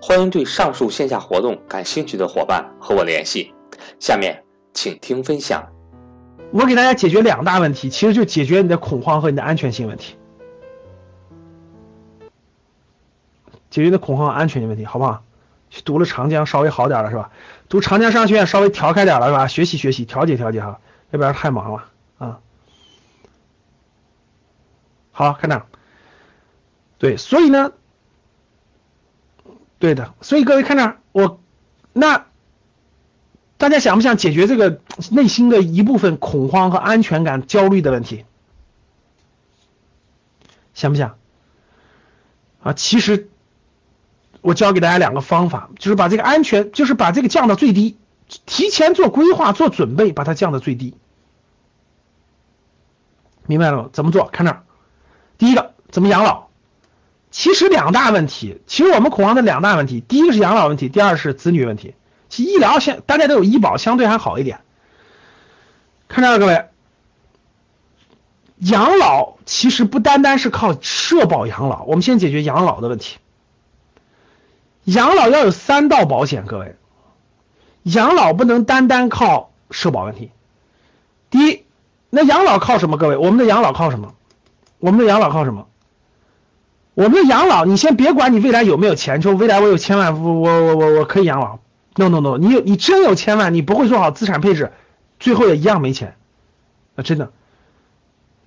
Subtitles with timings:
[0.00, 3.52] 欢迎对上述线下活动感兴趣的伙伴和我联系。
[3.98, 5.66] 下面请听分享。
[6.52, 10.16] 我给大家解决两大问题，其实就解决你的恐慌和你的安全性问题，
[13.70, 15.22] 解决你的恐慌和安全性问题，好不好？
[15.70, 17.30] 去读了长江稍微好点了是吧？
[17.68, 19.46] 读长江商学院稍微调开点了是吧？
[19.46, 20.80] 学习学习，调节调节哈，
[21.10, 21.84] 要不然太忙了
[22.16, 22.40] 啊。
[25.12, 25.62] 好，看这，
[26.98, 27.72] 对，所以呢。
[29.78, 31.40] 对的，所以各位看这，我
[31.92, 32.26] 那
[33.58, 38.24] 大家想不想解决这个内心的一部分恐慌和安全感焦虑的问题？
[40.74, 41.16] 想不想？
[42.62, 43.28] 啊，其实
[44.40, 47.96] 我教给大家两个方法，就是把这个安全，就是把这个降到最低，
[48.46, 50.96] 提前做规划、做准备，把它降到最低。
[53.46, 53.90] 明白了吗？
[53.92, 54.26] 怎么做？
[54.26, 54.62] 看这，
[55.38, 56.47] 第一个怎么养老？
[57.30, 61.94] 其实两大问题，其实我们恐慌的两大问题，第一个是养老问题，第二是子女问题。
[62.28, 64.60] 其医疗相大家都有医保，相对还好一点。
[66.08, 66.66] 看这儿各位，
[68.58, 73.18] 养老其实不单单是靠社保养老，我们先解决养老的问题。
[74.84, 76.76] 养老要有三道保险，各位，
[77.82, 80.30] 养老不能单单靠社保问题。
[81.28, 81.64] 第一，
[82.08, 82.96] 那养老靠什么？
[82.96, 84.14] 各位，我们的养老靠什么？
[84.78, 85.66] 我们的养老靠什么？
[86.98, 91.60] 我们的养老，你先别管你未来有没有钱，说未来我有千万，我我我我可以养老。
[91.94, 94.72] No No No，你有你真有千万，你不会做好资产配置，
[95.20, 96.16] 最后也一样没钱。
[96.96, 97.30] 啊，真的。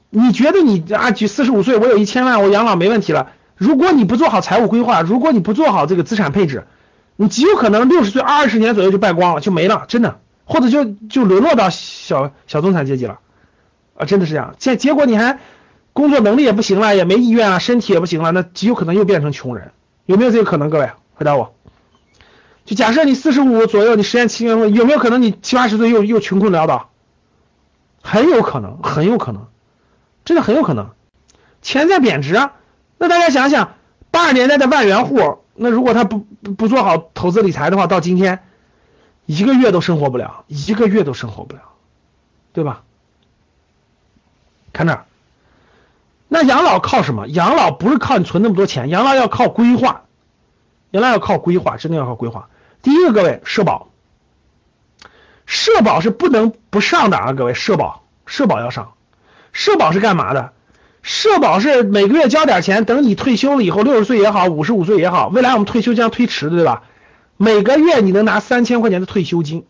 [0.09, 3.31] 你觉得你啊，几四十五岁，我有一千万，我养老没问题了。
[3.55, 6.67] 如果你不做好财务规划，如果你不做好这个资产配置，
[7.15, 13.19] 你极有可能六十岁二十年左右就败光了，就没了，真的，或者就就沦落到小小中产阶级了。
[13.95, 14.55] 啊，真的是这样。
[14.59, 15.39] 结结果你还。
[15.93, 19.71] 工作能力也不行了，也没意愿啊，身体也不行了，那极有可能又变成穷人，
[20.05, 20.69] 有没有这个可能？
[20.69, 21.53] 各位回答我。
[22.63, 26.89] 就假设你四十五左右，你实验期间有没有可能你七八十岁又又穷困潦倒？
[28.01, 29.47] 很有可能，很有可能，
[30.23, 30.91] 真的很有可能。
[31.61, 32.53] 钱在贬值啊，
[32.97, 33.75] 那大家想想，
[34.11, 38.39] 八十年代的万元户，那如果他不不做好投资理财的话，到今天
[39.25, 41.61] 一个月都生活不了，一个月都生活不了，
[42.53, 42.83] 对吧？
[44.71, 45.05] 看这儿。
[46.33, 47.27] 那养老靠什么？
[47.27, 50.03] 养老不是靠你存那么多钱，养老要靠规划，
[50.91, 52.47] 养老要靠规划，真的要靠规划。
[52.81, 53.89] 第一个，各位社保，
[55.45, 58.93] 社保是不能不上的啊，各位社保，社保要上。
[59.51, 60.53] 社保是干嘛的？
[61.01, 66.83] 社保是每个月交点钱，等你退休了以后，六十岁也好，五十五岁也好，未来我们退休将推迟，对吧？
[67.35, 69.65] 每个月你能拿三千块钱的退休金，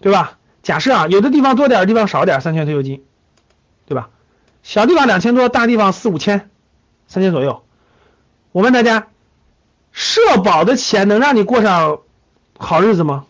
[0.00, 0.38] 对吧？
[0.64, 3.04] 假设啊，有的地方多点，地方少点，三千退休金，
[3.86, 4.08] 对吧？
[4.64, 6.50] 小地方两千多，大地方四五千，
[7.06, 7.62] 三千左右。
[8.50, 9.08] 我问大家，
[9.92, 12.00] 社保的钱能让你过上
[12.58, 13.26] 好日子吗？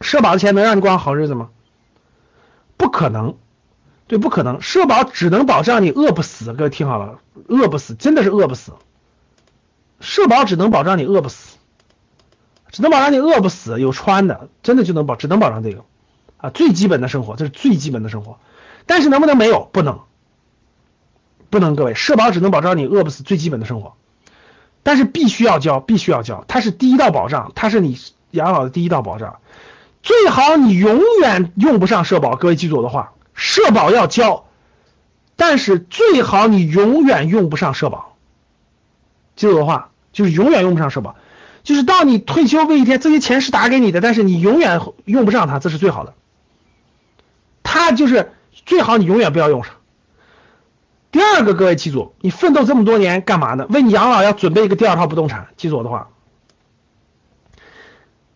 [0.00, 1.50] 社保的钱能让你过上好日子吗？
[2.76, 3.36] 不可能，
[4.08, 4.60] 对，不可能。
[4.60, 8.72] 社保只能保障你饿不死，各位听好了，饿不死，真的是饿不死。
[10.00, 11.56] 社保只能保障你饿不死，
[12.72, 15.84] 只能保障你饿不死，有穿的，真的就能保，只能保障这个
[16.38, 18.40] 啊，最基本的生活，这是最基本的生活。
[18.90, 19.70] 但是能不能没有？
[19.72, 20.00] 不能，
[21.48, 21.76] 不能。
[21.76, 23.94] 各位，社保只能保障你饿不死最基本的生活，
[24.82, 27.96] 但是必须要交，必须要交，它是第一道保障，它是你
[28.32, 29.38] 养老的第一道保障。
[30.02, 34.46] 最好你永远用不上社保，各位记住我的话，社保要交，
[35.36, 38.16] 但是最好你永远用不上社保。
[39.36, 41.14] 记住我的话，就是永远用不上社保，
[41.62, 46.14] 就是到你退休那一天，这些钱是打给你的，但是你永远用不上它，这是最好的。
[47.62, 48.32] 它就是。
[48.66, 49.74] 最好你永远不要用上。
[51.10, 53.66] 第二个，各位记住，你奋斗这么多年干嘛呢？
[53.70, 55.48] 为你养老要准备一个第二套不动产。
[55.56, 56.08] 记住我的话。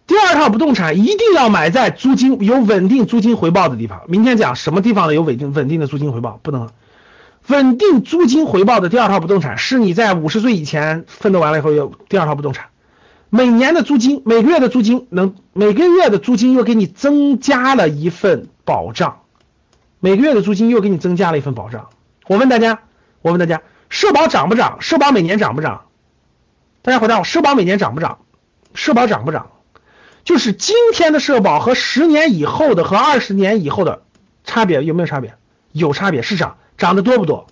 [0.06, 4.03] 第二套不动产一定要买在租金有稳定租金回报的地方。
[4.06, 6.69] 明天讲什么地方的有稳定稳定的租金回报，不能
[7.47, 12.67] 稳定租金回报的第二套不动产是你在五十岁以前奋斗完了以后有第二套不动产，
[13.31, 19.20] 每年的租金每个月的租金能每个月的租金又给你增加了一份保障，
[20.05, 21.89] 每个月的租金又给你增加了一份保障。
[22.27, 22.83] 我问大家，
[23.23, 24.83] 我问大家，社保涨不涨？
[24.83, 25.87] 社保每年涨不涨？
[26.83, 28.19] 大家回答我，社保每年涨不涨？
[28.75, 29.53] 社保涨不涨？
[30.23, 34.03] 就是今天的社保和十年以后的和二十年以后的
[34.45, 35.37] 差别有没有差别？
[35.73, 37.47] 有差别，是涨，涨得多不多？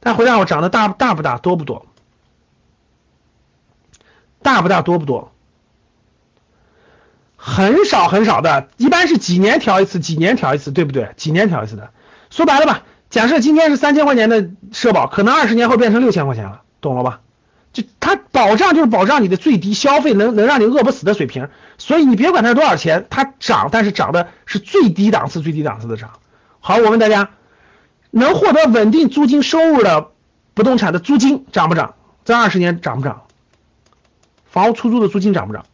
[0.00, 1.86] 大家回答我，涨得大大不大，多不多？
[4.42, 5.32] 大不大，多不多？
[7.46, 11.10] 很少很少的，一般是几年调一次，几年调一次，对不对？
[11.18, 11.90] 几年调一次的。
[12.30, 17.20] 说白了吧，假设今天是三千块钱的社保，可能二十年后变成六千块钱了，懂了吧？
[17.74, 26.12] 就它保障就是保障你的最低消费能能让你饿不死的水平，所以你别管它是多少钱，它涨，但是涨的是最低档次、最低档次的涨。
[26.60, 27.28] 好，我问大家，
[28.10, 30.12] 能获得稳定租金收入的
[30.54, 31.94] 不动产的租金涨不涨？
[32.24, 33.24] 这二十年涨不涨？
[34.46, 35.66] 房屋出租的租金涨不涨？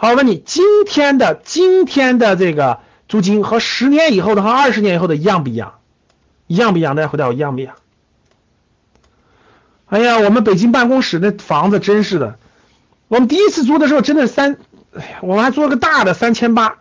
[0.00, 2.78] 好，我问你，今天的今天的这个
[3.08, 5.74] 租金和十年以后的和二十年以后的一样不一样？
[6.46, 6.94] 一样不一样？
[6.94, 7.74] 大家回答我一样不一样？
[9.86, 12.38] 哎呀，我们北京办公室那房子真是的，
[13.08, 14.58] 我们第一次租的时候真的三，
[14.94, 16.76] 哎呀，我们还租了个大的三千八，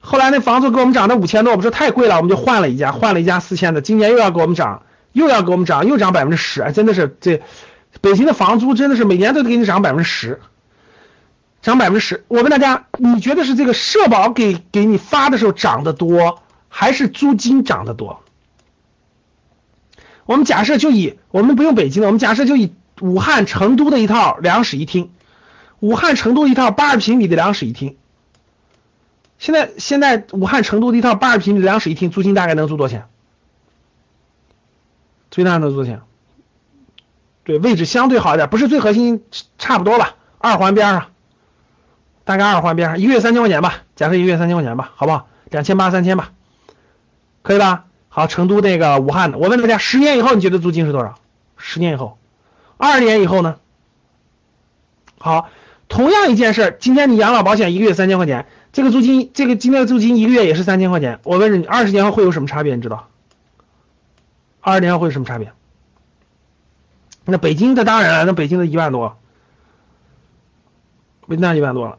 [0.00, 4.80] 后来那房子给我们涨到五千多，我们说太贵了，我们就换了一家，换了一家四千的，今年又要给我们涨，
[5.12, 7.42] 又要给我们涨，又涨百分之十，哎，真的是这
[8.00, 10.40] 北京的房租真的是每年都给你涨百分之十，
[11.66, 12.24] 涨百分之十。
[12.28, 18.22] 我问大家，你觉得是这个社保给给你发的时候涨得多，还是租金涨得多？
[20.26, 25.10] 我们假设就以我们不用北京的，我们假设就以武汉、成都的一套两室一厅，
[25.80, 27.96] 武汉、成都一套八十平米的两室一厅。
[29.40, 33.08] 现在现在武汉、成都的一套八十平米的两室一厅，租金大概能租多少钱？
[35.32, 36.02] 最大能租多少钱？
[37.42, 39.24] 对，位置相对好一点，不是最核心，
[39.58, 41.08] 差不多吧，二环边上，
[42.26, 45.28] 大概二环边上，一个月三千块钱吧，假设一个月三千块钱吧，好不好？
[45.48, 46.32] 两千八三千吧，
[47.42, 47.84] 可以吧？
[48.08, 51.14] 好，成都那个武汉的，我问大家，十年以后你觉得租金是多少？
[51.56, 52.18] 十年以后，
[52.78, 53.56] 二十年以后呢？
[55.18, 55.48] 好，
[55.88, 61.20] 同样一件事，今天你养老保险一个月三千块钱，这个租金，这个今天的租金一个月也是三千块钱。
[61.22, 62.74] 我问你，二十年后会有什么差别？
[62.74, 63.08] 你知道？
[64.60, 65.52] 二十年后会有什么差别？
[67.24, 69.16] 那北京的当然了，那北京的一万多，
[71.28, 71.98] 北京一万多了。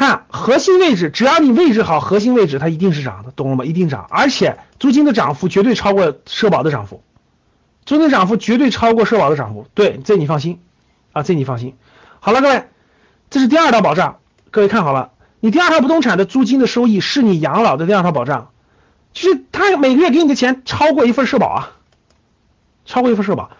[0.00, 3.66] 看核心位置，只要你位置好，核心位置它一定是涨的，懂了吗？
[3.66, 7.02] 一定涨，而且租金的涨幅绝对超过社保的涨幅，
[7.84, 10.58] 租金涨幅绝对超过社保的涨幅，对，这你放心。
[11.12, 11.76] 啊，这你放心。
[12.18, 12.64] 好了，各位，
[13.28, 14.20] 这是第二道保障，
[14.50, 18.52] 各位看好了，你第二套不动产的租金的收益是你养老的第二套保障，
[19.12, 21.72] 就是他每个月给你的钱超过一份社保啊，
[22.86, 23.50] 超过一份社保。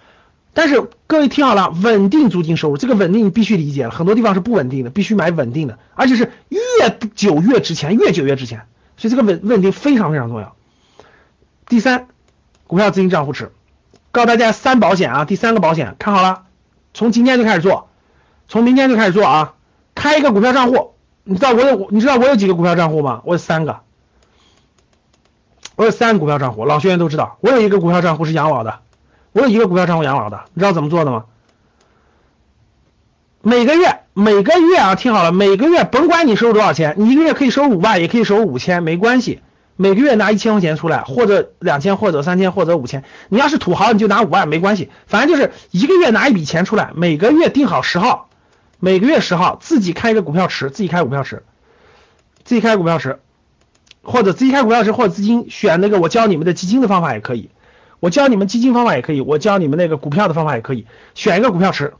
[0.53, 8.67] 但是各位听好了，稳定租金收入，这个稳定你必须理解了，很多地方是不稳定的，必须买稳定的，而且是越久越值钱，越久越值钱，
[8.97, 10.57] 所以这个稳稳定非常非常重要。
[11.69, 12.09] 第三，
[12.67, 13.53] 股票资金账户池，
[14.11, 16.43] 告诉大家三保险啊，第三个保险看好了，
[16.95, 17.89] 从今天就开始做，
[18.49, 19.55] 从明天就开始做啊，
[19.95, 23.23] 开一个股票账户，你知道我有你知道我有几个股票账户吗？
[23.25, 23.81] 我有三个，
[25.77, 28.81] 我有三个股票账户，老学员都知道，我有一个股票账户是养老的。
[29.33, 31.25] 我有一个股票账户养老的，你知道怎么做的吗？
[33.43, 39.41] 每个月每个月啊，听好了，每个月甭管你收入多少钱，你一个月可以收五万，也可以收五千，没关系。
[39.77, 43.03] 每个月拿一千块钱出来，或者两千，或者三千，或者五千。
[43.31, 44.91] 你要是土豪，你就拿五万，没关系。
[45.07, 48.29] 反正就是一个月拿一笔钱出来，每个月定好十号，
[48.79, 51.45] 每个月十号自己开一个股票池，自己开股票池，
[52.45, 53.21] 自己开股票池，
[54.03, 57.49] 或者自己开股票池，或者资金选那个我教你们的基金的方法也可以。
[58.01, 60.87] 我教你们基金方法也可以，我教你们那个股票的方法也可以。
[61.15, 61.93] 选一个股票池，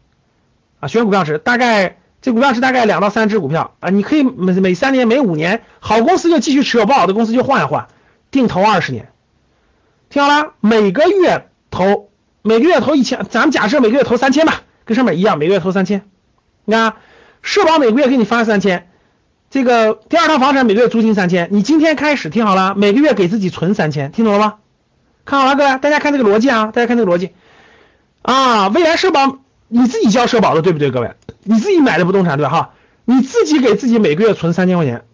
[0.81, 7.89] 啊，选股票池，大概这股票池大概两到三只股票啊，你可以每每三年、每五年，好公司就继续持有，不好的公司就换一换，
[8.31, 9.11] 定投二十年。
[10.09, 12.09] 听好了，每个月投，
[12.43, 16.03] 每个月投一千，咱们假设每个月投三千吧，跟上面一样，每个月投三千。
[16.65, 16.95] 你看，
[17.43, 18.89] 社保每个月给你发三千，
[19.51, 24.55] 这个第二套房产每个月租金三千，你今天开始听好了，每个月给自己存三千，听懂了吗？
[25.25, 27.31] 看好了，各位，大家看这个逻辑啊，大家看这个逻辑
[28.23, 30.91] 啊，未来社保你自己交社保的，对不对？
[30.91, 32.51] 各位，你自己买的不动产对吧？
[32.51, 32.71] 哈，
[33.05, 35.05] 你自己给自己每个月存三千块钱，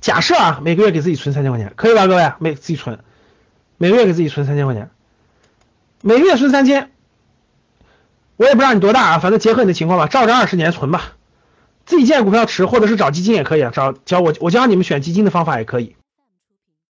[0.00, 2.06] 假设啊，每个月给自己存三千块钱，可以吧？
[2.06, 3.00] 各位，每自己存，
[3.76, 4.90] 每个月给自己存三千块钱，
[6.00, 6.90] 每个月存三千，
[8.36, 11.12] 我也不知道你多大啊，反正结合你的情况吧，照着二十年存吧，
[11.84, 15.96] 自己建股票池，或者是找基金也可以啊，找教我我教你们选基金的方法也可以。